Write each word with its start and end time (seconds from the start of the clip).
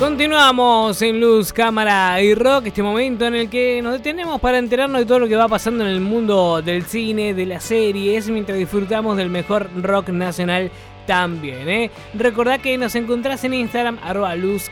Continuamos 0.00 1.02
en 1.02 1.20
Luz, 1.20 1.52
Cámara 1.52 2.22
y 2.22 2.34
Rock, 2.34 2.68
este 2.68 2.82
momento 2.82 3.26
en 3.26 3.34
el 3.34 3.50
que 3.50 3.82
nos 3.82 3.92
detenemos 3.92 4.40
para 4.40 4.56
enterarnos 4.56 5.02
de 5.02 5.04
todo 5.04 5.18
lo 5.18 5.28
que 5.28 5.36
va 5.36 5.46
pasando 5.46 5.84
en 5.84 5.90
el 5.90 6.00
mundo 6.00 6.62
del 6.62 6.84
cine, 6.84 7.34
de 7.34 7.44
las 7.44 7.64
series, 7.64 8.30
mientras 8.30 8.56
disfrutamos 8.56 9.18
del 9.18 9.28
mejor 9.28 9.68
rock 9.76 10.08
nacional 10.08 10.70
también. 11.06 11.68
¿eh? 11.68 11.90
Recordá 12.14 12.56
que 12.56 12.78
nos 12.78 12.94
encontrás 12.94 13.44
en 13.44 13.52
Instagram, 13.52 13.98
arroba 14.02 14.34
Luz, 14.36 14.70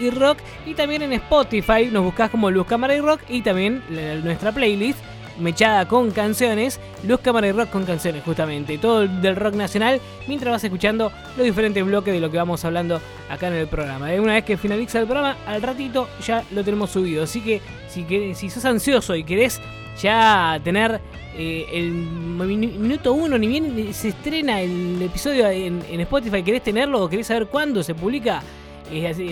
y 0.00 0.10
Rock, 0.10 0.38
y 0.66 0.74
también 0.74 1.02
en 1.02 1.12
Spotify, 1.12 1.88
nos 1.92 2.02
buscás 2.02 2.30
como 2.30 2.50
Luz, 2.50 2.66
Cámara 2.66 2.96
y 2.96 3.00
Rock, 3.00 3.20
y 3.28 3.42
también 3.42 3.80
nuestra 4.24 4.50
playlist 4.50 4.98
mechada 5.38 5.86
con 5.86 6.10
canciones, 6.10 6.80
Luz 7.06 7.20
Cámara 7.20 7.48
y 7.48 7.52
Rock 7.52 7.70
con 7.70 7.84
canciones, 7.84 8.22
justamente. 8.24 8.78
Todo 8.78 9.06
del 9.06 9.36
rock 9.36 9.54
nacional, 9.54 10.00
mientras 10.26 10.52
vas 10.52 10.64
escuchando 10.64 11.12
los 11.36 11.44
diferentes 11.44 11.84
bloques 11.84 12.12
de 12.12 12.20
lo 12.20 12.30
que 12.30 12.36
vamos 12.36 12.64
hablando 12.64 13.00
acá 13.28 13.48
en 13.48 13.54
el 13.54 13.66
programa. 13.66 14.12
Eh, 14.12 14.20
una 14.20 14.34
vez 14.34 14.44
que 14.44 14.56
finaliza 14.56 15.00
el 15.00 15.06
programa, 15.06 15.36
al 15.46 15.62
ratito 15.62 16.08
ya 16.24 16.44
lo 16.52 16.64
tenemos 16.64 16.90
subido. 16.90 17.24
Así 17.24 17.40
que 17.40 17.60
si, 17.88 18.04
si 18.34 18.50
sos 18.50 18.64
ansioso 18.64 19.14
y 19.14 19.24
querés 19.24 19.60
ya 20.00 20.60
tener 20.62 21.00
eh, 21.36 21.66
el 21.72 21.90
minuto 21.90 23.12
uno, 23.12 23.38
ni 23.38 23.46
bien 23.46 23.92
se 23.92 24.08
estrena 24.08 24.60
el 24.60 25.00
episodio 25.02 25.48
en, 25.48 25.82
en 25.90 26.00
Spotify, 26.00 26.42
querés 26.42 26.62
tenerlo 26.62 27.02
o 27.02 27.08
querés 27.08 27.26
saber 27.26 27.46
cuándo 27.46 27.82
se 27.82 27.94
publica 27.94 28.42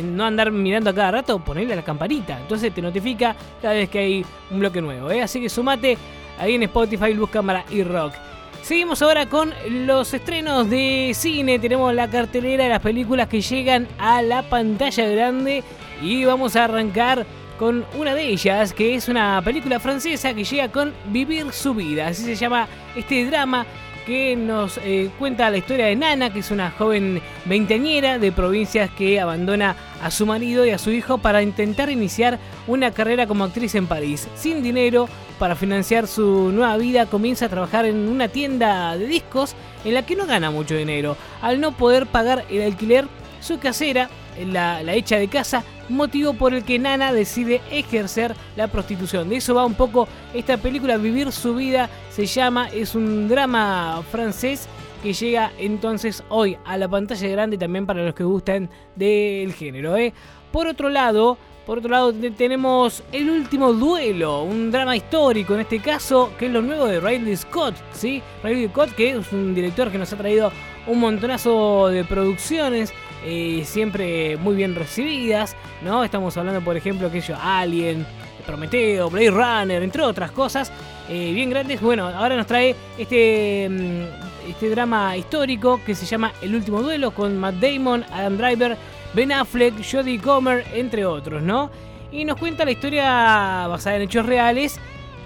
no 0.02 0.25
andar 0.25 0.51
mirando 0.51 0.91
a 0.91 0.95
cada 0.95 1.11
rato, 1.11 1.39
ponerle 1.39 1.77
la 1.77 1.83
campanita. 1.83 2.39
Entonces 2.41 2.73
te 2.75 2.83
notifica 2.83 3.37
cada 3.61 3.75
vez 3.75 3.88
que 3.88 3.98
hay 3.98 4.27
un 4.51 4.61
bloque 4.61 4.80
nuevo. 4.80 5.11
¿eh? 5.11 5.23
Así 5.23 5.41
que 5.41 5.48
sumate 5.48 5.97
ahí 6.38 6.55
en 6.55 6.62
Spotify, 6.65 7.15
Luz 7.15 7.30
Cámara 7.30 7.65
y 7.71 7.83
Rock. 7.83 8.15
Seguimos 8.62 9.02
ahora 9.02 9.27
con 9.27 9.52
los 9.69 10.15
estrenos 10.15 10.71
de 10.71 11.13
cine. 11.15 11.59
Tenemos 11.59 11.93
la 11.95 12.09
cartelera 12.09 12.65
de 12.65 12.71
las 12.71 12.80
películas 12.80 13.29
que 13.29 13.40
llegan 13.40 13.88
a 13.99 14.23
la 14.23 14.43
pantalla 14.43 15.05
grande. 15.07 15.65
Y 16.01 16.24
vamos 16.24 16.55
a 16.55 16.65
arrancar 16.65 17.27
con 17.59 17.85
una 17.99 18.15
de 18.15 18.29
ellas, 18.29 18.73
que 18.73 18.95
es 18.95 19.09
una 19.09 19.40
película 19.45 19.79
francesa 19.79 20.35
que 20.35 20.45
llega 20.45 20.68
con 20.68 20.93
Vivir 21.07 21.52
su 21.52 21.74
vida. 21.74 22.09
Así 22.09 22.24
se 22.24 22.35
llama 22.37 22.68
este 22.96 23.24
drama 23.27 23.66
que 24.07 24.37
nos 24.37 24.79
eh, 24.79 25.11
cuenta 25.19 25.51
la 25.51 25.59
historia 25.59 25.87
de 25.87 25.97
Nana, 25.97 26.33
que 26.33 26.41
es 26.41 26.51
una 26.51 26.71
joven 26.71 27.21
veinteañera 27.45 28.19
de 28.19 28.33
provincias 28.33 28.91
que 28.91 29.21
abandona 29.21 29.77
a 30.03 30.11
su 30.11 30.27
marido 30.27 30.67
y 30.67 30.71
a 30.71 30.79
su 30.79 30.91
hijo 30.91 31.19
para 31.19 31.43
intentar 31.43 31.91
iniciar 31.91 32.39
una 32.67 32.91
carrera 32.91 33.27
como 33.27 33.45
actriz 33.45 33.75
en 33.75 33.87
París. 33.87 34.29
Sin 34.35 34.63
dinero 34.63 35.09
para 35.39 35.57
financiar 35.57 36.07
su 36.07 36.53
nueva 36.53 36.77
vida, 36.77 37.07
comienza 37.07 37.47
a 37.47 37.49
trabajar 37.49 37.87
en 37.87 38.09
una 38.09 38.29
tienda 38.29 38.97
de 38.97 39.07
discos 39.07 39.55
en 39.85 39.95
la 39.95 40.03
que 40.07 40.17
no 40.17 40.27
gana 40.27 40.51
mucho 40.51 40.77
dinero. 40.77 41.17
Al 41.41 41.61
no 41.61 41.73
poder 41.73 42.07
pagar 42.07 42.45
el 42.51 42.63
alquiler, 42.63 43.07
su 43.41 43.59
casera, 43.59 44.09
la, 44.47 44.83
la 44.83 44.95
hecha 44.95 45.19
de 45.19 45.29
casa, 45.29 45.65
motivo 45.93 46.35
por 46.35 46.54
el 46.54 46.65
que 46.65 46.79
Nana 46.79 47.12
decide 47.12 47.60
ejercer 47.71 48.35
la 48.57 48.68
prostitución. 48.68 49.29
De 49.29 49.37
eso 49.37 49.54
va 49.54 49.65
un 49.65 49.74
poco 49.74 50.09
esta 50.34 50.57
película, 50.57 50.96
Vivir 50.96 51.32
su 51.32 51.54
vida 51.54 51.88
se 52.10 52.26
llama, 52.26 52.68
es 52.68 52.95
un 52.95 53.29
drama 53.29 54.02
francés 54.10 54.68
que 55.02 55.12
llega 55.12 55.51
entonces 55.59 56.23
hoy 56.29 56.57
a 56.65 56.76
la 56.76 56.88
pantalla 56.88 57.29
grande 57.29 57.59
también 57.59 57.87
para 57.87 58.04
los 58.04 58.15
que 58.15 58.24
gustan 58.24 58.71
del 58.95 59.52
género. 59.52 59.96
¿eh? 59.96 60.15
Por 60.52 60.68
otro 60.68 60.88
lado, 60.88 61.38
por 61.66 61.79
otro 61.79 61.90
lado 61.90 62.12
tenemos 62.37 63.02
El 63.12 63.30
último 63.30 63.73
duelo, 63.73 64.43
un 64.43 64.71
drama 64.71 64.97
histórico 64.97 65.54
en 65.54 65.60
este 65.60 65.81
caso, 65.81 66.32
que 66.38 66.47
es 66.47 66.53
lo 66.53 66.62
nuevo 66.62 66.87
de 66.87 67.00
Riley 67.00 67.37
Scott, 67.37 67.75
¿sí? 67.93 68.22
Riley 68.43 68.69
Scott 68.69 68.94
que 68.94 69.10
es 69.10 69.32
un 69.32 69.54
director 69.54 69.91
que 69.91 69.99
nos 69.99 70.12
ha 70.12 70.16
traído 70.16 70.53
un 70.87 70.99
montonazo 70.99 71.88
de 71.88 72.04
producciones, 72.04 72.93
eh, 73.25 73.62
siempre 73.65 74.37
muy 74.37 74.54
bien 74.54 74.75
recibidas, 74.75 75.56
¿no? 75.83 76.05
Estamos 76.05 76.37
hablando, 76.37 76.60
por 76.60 76.77
ejemplo, 76.77 77.10
que 77.10 77.21
yo, 77.21 77.37
Alien, 77.41 78.06
Prometeo, 78.47 79.09
Blade 79.10 79.31
Runner, 79.31 79.83
entre 79.83 80.03
otras 80.03 80.31
cosas, 80.31 80.72
eh, 81.09 81.32
bien 81.32 81.50
grandes. 81.50 81.81
Bueno, 81.81 82.06
ahora 82.06 82.37
nos 82.37 82.47
trae 82.47 82.75
este, 82.99 83.69
mm, 83.71 84.50
este 84.50 84.71
drama 84.71 85.16
histórico 85.16 85.81
que 85.84 85.94
se 85.94 86.06
llama 86.06 86.32
El 86.43 86.55
último 86.55 86.82
duelo 86.82 87.12
con 87.12 87.38
Matt 87.38 87.56
Damon, 87.56 88.05
Adam 88.12 88.37
Driver, 88.37 88.77
Ben 89.15 89.32
Affleck, 89.32 89.75
Jodie 89.84 90.21
Comer, 90.21 90.65
entre 90.75 91.05
otros, 91.05 91.43
¿no? 91.43 91.71
Y 92.11 92.25
nos 92.25 92.37
cuenta 92.38 92.65
la 92.65 92.72
historia 92.72 93.66
basada 93.69 93.97
en 93.97 94.03
hechos 94.03 94.27
reales 94.27 94.78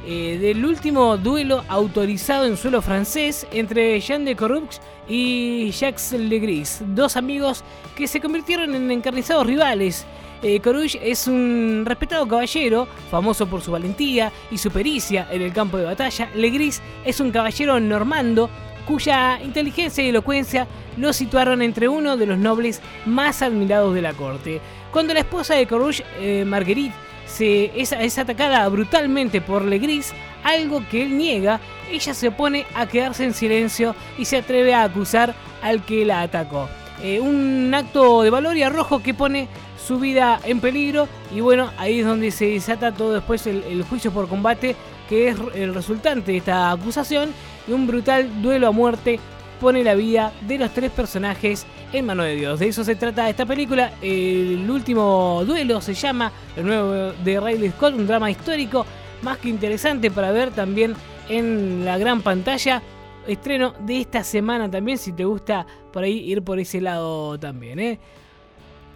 eh, 0.09 0.39
del 0.41 0.65
último 0.65 1.17
duelo 1.17 1.65
autorizado 1.69 2.47
en 2.47 2.57
suelo 2.57 2.81
francés 2.81 3.45
entre 3.51 3.99
Jean 4.01 4.25
de 4.25 4.37
Corrux 4.37 4.81
y 5.09 5.73
Jacques 5.73 6.13
Legris, 6.13 6.81
dos 6.87 7.17
amigos 7.17 7.65
que 7.97 8.07
se 8.07 8.21
convirtieron 8.21 8.75
en 8.77 8.89
encarnizados 8.93 9.47
rivales. 9.47 10.07
Eh, 10.43 10.61
es 11.03 11.27
un 11.27 11.83
respetado 11.85 12.29
caballero, 12.29 12.87
famoso 13.11 13.49
por 13.49 13.63
su 13.63 13.73
valentía 13.73 14.31
y 14.51 14.59
su 14.59 14.71
pericia 14.71 15.27
en 15.31 15.43
el 15.43 15.53
campo 15.53 15.77
de 15.77 15.87
batalla. 15.87 16.31
Legris 16.37 16.81
es 17.05 17.19
un 17.19 17.33
caballero 17.33 17.81
normando 17.81 18.49
cuya 18.87 19.41
inteligencia 19.43 20.05
y 20.05 20.11
elocuencia 20.11 20.69
lo 20.97 21.13
situaron 21.13 21.63
entre 21.63 21.89
uno 21.89 22.17
de 22.17 22.27
los 22.27 22.39
nobles 22.39 22.81
más 23.07 23.43
admirados 23.43 23.93
de 23.93 24.03
la 24.03 24.13
corte. 24.13 24.61
Cuando 24.93 25.15
la 25.15 25.21
esposa 25.21 25.55
de 25.55 25.67
Coruche, 25.67 26.05
eh, 26.21 26.45
Marguerite, 26.47 26.95
es, 27.41 28.19
atacada 28.19 28.69
brutalmente 28.69 29.41
por 29.41 29.65
Legris, 29.65 30.13
algo 30.45 30.83
que 30.91 31.03
él 31.03 31.17
niega, 31.17 31.61
ella 31.91 32.15
se 32.15 32.29
opone 32.29 32.67
a 32.75 32.87
quedarse 32.87 33.25
en 33.25 33.35
silencio 33.35 33.95
y 34.19 34.25
se 34.25 34.39
atreve 34.39 34.75
a 34.75 34.85
acusar 34.85 35.35
al 35.63 35.85
que 35.85 36.05
la 36.05 36.23
atacó. 36.23 36.69
Eh, 37.03 37.21
un 37.21 37.73
acto 37.75 38.23
de 38.23 38.31
valor 38.31 38.57
y 38.57 38.63
arrojo 38.63 39.03
que 39.03 39.13
pone 39.13 39.49
su 39.87 39.99
vida 39.99 40.41
en 40.45 40.61
peligro 40.61 41.09
y 41.35 41.41
bueno, 41.41 41.71
ahí 41.79 42.01
es 42.01 42.07
donde 42.07 42.31
se 42.31 42.47
desata 42.47 42.93
todo 42.93 43.15
después 43.15 43.47
el, 43.47 43.85
juicio 43.85 44.11
por 44.11 44.29
combate 44.29 44.75
que 45.09 45.29
es 45.29 45.37
el 45.55 45.75
resultante 45.75 46.33
de 46.33 46.39
esta 46.39 46.73
acusación 46.73 47.33
y 47.69 47.73
un 47.73 47.87
brutal 47.87 48.43
duelo 48.43 48.67
a 48.69 48.73
muerte 48.73 49.21
pone 49.61 49.83
la 49.83 49.95
vida 49.95 50.33
de 50.43 50.59
los 50.59 50.73
tres 50.73 50.91
personajes 50.91 51.67
en 51.93 52.07
mano 52.07 52.23
de 52.23 52.37
Dios. 52.37 52.59
De 52.59 52.69
eso 52.69 52.85
se 52.85 52.97
trata 52.97 53.29
esta 53.29 53.47
película. 53.47 53.93
El 54.03 54.69
último 54.71 55.43
duelo 55.47 55.81
se 55.81 55.95
llama 55.95 56.33
El 56.57 56.67
nuevo 56.67 57.13
de 57.13 57.41
Riley 57.41 57.71
Scott, 57.71 57.95
un 57.95 58.07
drama 58.07 58.31
histórico 58.31 58.87
más 59.23 59.39
que 59.39 59.49
interesante 59.49 60.11
para 60.11 60.31
ver 60.31 60.51
también 60.51 60.95
en 61.29 61.85
la 61.85 61.99
gran 61.99 62.23
pantalla. 62.23 62.83
Estreno 63.27 63.75
de 63.81 64.01
esta 64.01 64.23
semana 64.23 64.71
también, 64.71 64.99
si 64.99 65.13
te 65.13 65.25
gusta 65.25 65.67
por 65.93 66.05
ahí 66.05 66.19
ir 66.31 66.43
por 66.43 66.61
ese 66.61 66.81
lado 66.81 67.39
también. 67.39 67.81
¿eh? 67.81 67.99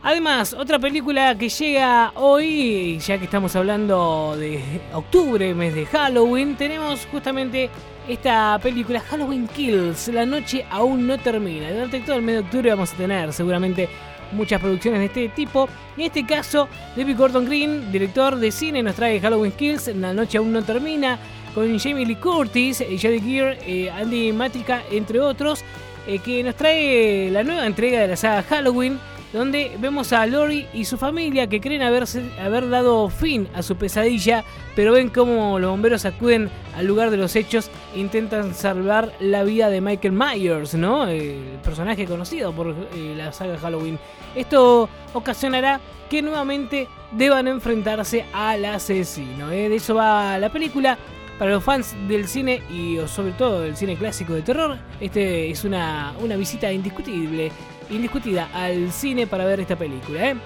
Además, 0.03 0.55
otra 0.55 0.79
película 0.79 1.37
que 1.37 1.51
llega 1.51 2.13
hoy, 2.15 2.99
ya 3.01 3.19
que 3.19 3.27
estamos 3.27 3.55
hablando 3.55 4.35
de 4.35 4.63
octubre, 4.95 5.53
mes 5.55 5.75
de 5.75 5.85
Halloween, 5.85 6.57
tenemos 6.57 7.07
justamente 7.13 7.69
esta 8.09 8.59
película 8.63 9.01
Halloween 9.01 9.47
Kills, 9.49 10.09
la 10.09 10.25
noche 10.25 10.65
aún 10.71 11.07
no 11.07 11.19
termina. 11.19 11.71
Durante 11.71 12.01
todo 12.01 12.17
el 12.17 12.23
mes 12.23 12.37
de 12.37 12.41
octubre 12.41 12.71
vamos 12.71 12.95
a 12.95 12.97
tener 12.97 13.31
seguramente 13.35 13.91
muchas 14.33 14.59
producciones 14.59 15.01
de 15.01 15.07
este 15.07 15.29
tipo. 15.29 15.69
En 15.99 16.05
este 16.05 16.25
caso, 16.25 16.67
David 16.97 17.19
Gordon 17.19 17.45
Green, 17.45 17.93
director 17.93 18.37
de 18.37 18.51
cine, 18.51 18.83
nos 18.83 18.95
trae 18.95 19.21
Halloween 19.21 19.53
Kills, 19.53 19.89
la 19.89 20.15
noche 20.15 20.39
aún 20.39 20.51
no 20.51 20.63
termina, 20.63 21.19
con 21.55 21.79
Jamie 21.79 22.07
Lee 22.07 22.17
Curtis, 22.17 22.79
Jodie 22.79 23.21
Gear, 23.21 23.59
eh, 23.67 23.91
Andy 23.91 24.33
Matica, 24.33 24.83
entre 24.91 25.21
otros, 25.21 25.63
eh, 26.07 26.21
que 26.21 26.43
nos 26.43 26.55
trae 26.55 27.31
la 27.31 27.45
nueva 27.45 27.67
entrega 27.67 28.01
de 28.01 28.09
la 28.09 28.17
saga 28.17 28.43
Halloween 28.45 28.99
donde 29.33 29.77
vemos 29.79 30.13
a 30.13 30.27
Lori 30.27 30.67
y 30.73 30.85
su 30.85 30.97
familia 30.97 31.47
que 31.47 31.61
creen 31.61 31.83
haberse, 31.83 32.23
haber 32.41 32.69
dado 32.69 33.09
fin 33.09 33.49
a 33.55 33.63
su 33.63 33.77
pesadilla, 33.77 34.45
pero 34.75 34.93
ven 34.93 35.09
cómo 35.09 35.59
los 35.59 35.71
bomberos 35.71 36.05
acuden 36.05 36.51
al 36.77 36.87
lugar 36.87 37.11
de 37.11 37.17
los 37.17 37.37
hechos 37.37 37.71
e 37.95 38.01
intentan 38.01 38.55
salvar 38.55 39.13
la 39.21 39.45
vida 39.45 39.71
de 39.71 39.81
Michael 39.81 40.15
Myers, 40.15 40.75
¿no? 40.75 41.07
El 41.07 41.59
personaje 41.63 42.07
conocido 42.07 42.53
por 42.53 42.75
eh, 42.95 43.15
la 43.17 43.33
saga 43.33 43.59
Halloween. 43.59 43.99
Esto 44.35 44.89
ocasionará 45.13 45.81
que 46.09 46.23
nuevamente 46.23 46.89
deban 47.13 47.47
enfrentarse 47.47 48.25
al 48.33 48.65
asesino. 48.65 49.51
¿eh? 49.53 49.69
De 49.69 49.77
eso 49.77 49.95
va 49.95 50.39
la 50.39 50.51
película. 50.51 50.99
Para 51.39 51.53
los 51.53 51.65
fans 51.65 51.97
del 52.07 52.29
cine 52.29 52.63
y 52.71 52.99
sobre 53.07 53.33
todo 53.33 53.63
del 53.63 53.75
cine 53.75 53.97
clásico 53.97 54.35
de 54.35 54.43
terror, 54.43 54.77
este 55.01 55.51
es 55.51 55.65
una, 55.65 56.13
una 56.21 56.37
visita 56.37 56.71
indiscutible 56.71 57.51
indiscutida 57.91 58.49
al 58.55 58.93
cine 58.93 59.27
para 59.27 59.45
ver 59.45 59.61
esta 59.61 59.77
película. 59.77 60.31
¿eh? 60.31 60.37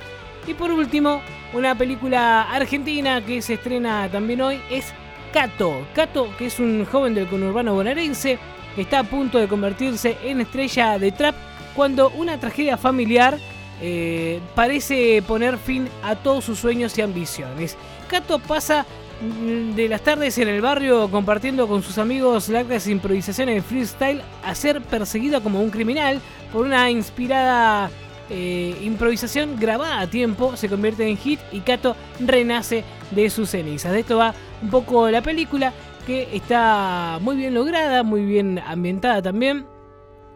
Y 0.47 0.55
por 0.55 0.71
último, 0.71 1.23
una 1.53 1.75
película 1.75 2.43
argentina 2.43 3.25
que 3.25 3.41
se 3.43 3.55
estrena 3.55 4.09
también 4.11 4.41
hoy 4.41 4.61
es 4.71 4.93
Cato. 5.33 5.87
Cato, 5.95 6.29
que 6.37 6.47
es 6.47 6.59
un 6.61 6.85
joven 6.85 7.15
del 7.15 7.27
conurbano 7.27 7.75
bonaerense, 7.75 8.39
que 8.75 8.83
está 8.83 9.01
a 9.01 9.05
punto 9.05 9.39
de 9.39 9.49
convertirse 9.49 10.17
en 10.23 10.41
estrella 10.41 10.99
de 10.99 11.13
trap 11.13 11.35
cuando 11.75 12.11
una 12.11 12.39
tragedia 12.39 12.77
familiar 12.77 13.39
eh, 13.81 14.41
parece 14.55 15.23
poner 15.27 15.59
fin 15.59 15.89
a 16.03 16.15
todos 16.15 16.45
sus 16.45 16.59
sueños 16.59 16.97
y 16.99 17.03
ambiciones. 17.03 17.77
Cato 18.09 18.39
pasa 18.39 18.87
de 19.21 19.89
las 19.89 20.03
tardes 20.03 20.37
en 20.39 20.49
el 20.49 20.61
barrio 20.61 21.11
compartiendo 21.11 21.67
con 21.69 21.83
sus 21.83 21.99
amigos 21.99 22.49
largas 22.49 22.87
improvisaciones 22.87 23.57
de 23.57 23.63
freestyle 23.63 24.23
a 24.45 24.55
ser 24.55 24.81
perseguido 24.83 25.43
como 25.43 25.61
un 25.61 25.71
criminal 25.71 26.21
por 26.53 26.67
una 26.67 26.91
inspirada 26.91 27.91
eh, 28.31 28.77
improvisación 28.83 29.57
grabada 29.61 30.01
a 30.01 30.07
tiempo 30.07 30.57
se 30.57 30.69
convierte 30.69 31.07
en 31.07 31.17
hit 31.17 31.41
y 31.53 31.61
Kato 31.61 31.95
renace 32.21 32.85
de 33.11 33.29
sus 33.31 33.51
cenizas. 33.51 33.93
De 33.93 34.01
esto 34.01 34.17
va 34.17 34.35
un 34.63 34.71
poco 34.71 35.11
la 35.11 35.23
película 35.23 35.73
que 36.07 36.29
está 36.33 37.19
muy 37.21 37.37
bien 37.37 37.55
lograda, 37.55 38.03
muy 38.03 38.25
bien 38.25 38.59
ambientada 38.59 39.21
también. 39.23 39.74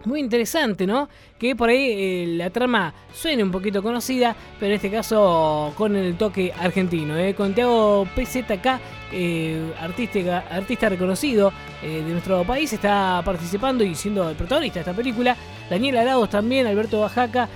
Muy 0.05 0.21
interesante, 0.21 0.87
¿no? 0.87 1.09
Que 1.39 1.57
por 1.57 1.71
ahí 1.71 1.91
eh, 1.91 2.25
la 2.37 2.51
trama 2.51 2.95
suene 3.13 3.43
un 3.43 3.51
poquito 3.51 3.83
conocida, 3.83 4.37
pero 4.59 4.71
en 4.71 4.77
este 4.77 4.91
caso 4.91 5.73
con 5.77 5.97
el 5.97 6.17
toque 6.17 6.53
argentino. 6.57 7.17
¿eh? 7.17 7.35
Con 7.35 7.53
Tiago 7.53 8.07
PZK, 8.15 8.81
eh, 9.13 9.73
artista, 9.81 10.45
artista 10.51 10.89
reconocido 10.89 11.53
de 11.83 12.03
nuestro 12.03 12.45
país, 12.45 12.73
está 12.73 13.23
participando 13.25 13.85
y 13.85 13.95
siendo 13.95 14.31
el 14.31 14.37
protagonista 14.37 14.79
de 14.79 14.81
esta 14.81 14.95
película. 14.95 15.37
Daniel 15.69 15.99
Arados 15.99 16.31
también, 16.31 16.67
Alberto 16.67 17.01
Bajaca, 17.01 17.49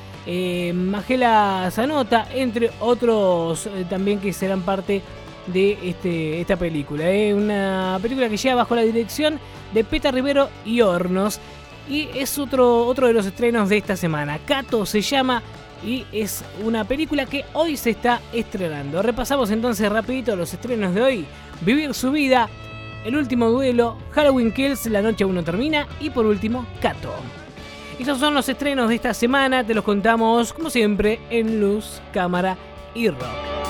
Magela 0.74 1.68
Zanota, 1.72 2.28
entre 2.32 2.70
otros 2.80 3.68
también 3.88 4.20
que 4.20 4.32
serán 4.32 4.62
parte 4.62 5.02
de 5.46 5.78
este, 5.82 6.40
esta 6.40 6.56
película. 6.56 7.04
Una 7.34 7.98
película 8.00 8.28
que 8.28 8.36
lleva 8.36 8.56
bajo 8.56 8.76
la 8.76 8.82
dirección 8.82 9.40
de 9.72 9.84
Peta 9.84 10.10
Rivero 10.10 10.48
y 10.64 10.80
Hornos. 10.80 11.40
Y 11.88 12.08
es 12.14 12.38
otro, 12.38 12.86
otro 12.86 13.06
de 13.06 13.12
los 13.12 13.26
estrenos 13.26 13.68
de 13.68 13.78
esta 13.78 13.96
semana. 13.96 14.38
Cato 14.46 14.86
se 14.86 15.00
llama 15.00 15.42
y 15.84 16.06
es 16.12 16.44
una 16.64 16.84
película 16.84 17.26
que 17.26 17.44
hoy 17.52 17.76
se 17.76 17.90
está 17.90 18.20
estrenando. 18.32 19.02
Repasamos 19.02 19.50
entonces 19.50 19.90
rapidito 19.90 20.36
los 20.36 20.52
estrenos 20.52 20.94
de 20.94 21.02
hoy. 21.02 21.26
Vivir 21.60 21.94
su 21.94 22.10
vida, 22.12 22.48
El 23.04 23.16
último 23.16 23.50
duelo, 23.50 23.96
Halloween 24.12 24.52
Kills, 24.52 24.86
La 24.86 25.02
noche 25.02 25.24
aún 25.24 25.34
no 25.34 25.42
termina 25.42 25.86
y 26.00 26.10
por 26.10 26.24
último 26.26 26.66
Cato. 26.80 27.12
Esos 27.98 28.18
son 28.18 28.34
los 28.34 28.48
estrenos 28.48 28.88
de 28.88 28.94
esta 28.96 29.12
semana, 29.12 29.64
te 29.64 29.74
los 29.74 29.84
contamos 29.84 30.52
como 30.52 30.70
siempre 30.70 31.20
en 31.30 31.60
Luz, 31.60 32.00
Cámara 32.12 32.56
y 32.94 33.08
Rock. 33.08 33.61